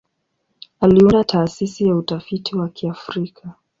Aliunda 0.81 1.23
Taasisi 1.23 1.87
ya 1.87 1.95
Utafiti 1.95 2.55
wa 2.55 2.69
Kiafrika. 2.69 3.53